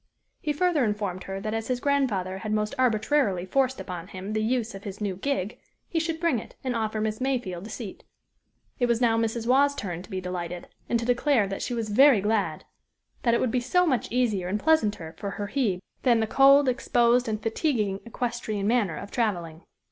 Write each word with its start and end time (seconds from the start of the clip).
He 0.41 0.51
further 0.51 0.83
informed 0.83 1.25
her 1.25 1.39
that 1.39 1.53
as 1.53 1.67
his 1.67 1.79
grandfather 1.79 2.39
had 2.39 2.51
most 2.51 2.73
arbitrarily 2.79 3.45
forced 3.45 3.79
upon 3.79 4.07
him 4.07 4.33
the 4.33 4.41
use 4.43 4.73
of 4.73 4.83
his 4.83 4.99
new 4.99 5.15
gig, 5.15 5.59
he 5.87 5.99
should 5.99 6.19
bring 6.19 6.39
it, 6.39 6.55
and 6.63 6.75
offer 6.75 6.99
Miss 6.99 7.21
Mayfield 7.21 7.67
a 7.67 7.69
seat. 7.69 8.03
It 8.79 8.87
was 8.87 8.99
now 8.99 9.15
Mrs. 9.15 9.45
Waugh's 9.45 9.75
turn 9.75 10.01
to 10.01 10.09
be 10.09 10.19
delighted, 10.19 10.67
and 10.89 10.99
to 10.99 11.05
declare 11.05 11.45
that 11.45 11.61
she 11.61 11.75
was 11.75 11.89
very 11.89 12.19
glad 12.19 12.65
that 13.21 13.35
it 13.35 13.39
would 13.39 13.51
be 13.51 13.59
so 13.61 13.85
much 13.85 14.11
easier 14.11 14.47
and 14.47 14.59
pleasanter 14.59 15.13
to 15.19 15.29
her 15.29 15.49
Hebe, 15.49 15.81
than 16.01 16.19
the 16.19 16.25
cold, 16.25 16.67
exposed, 16.67 17.27
and 17.27 17.39
fatiguing 17.39 17.99
equestrian 18.03 18.65
manner 18.65 18.97
of 18.97 19.11
traveling. 19.11 19.61